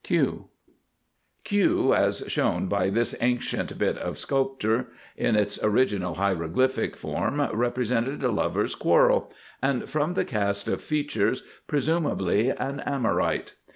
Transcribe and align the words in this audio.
'"Q 0.03 0.15
[Illustration: 0.15 0.47
Q], 1.43 1.93
as 1.93 2.23
shown 2.25 2.65
by 2.65 2.89
this 2.89 3.13
ancient 3.21 3.77
bit 3.77 3.99
of 3.99 4.17
sculpture, 4.17 4.87
in 5.15 5.35
its 5.35 5.63
original 5.63 6.15
hieroglyphical 6.15 6.97
form 6.97 7.39
represented 7.53 8.23
a 8.23 8.31
lover's 8.31 8.73
quarrel, 8.73 9.31
and, 9.61 9.87
from 9.87 10.15
the 10.15 10.25
cast 10.25 10.67
of 10.67 10.81
features, 10.81 11.43
presumably 11.67 12.49
an 12.49 12.79
Amorite. 12.79 13.53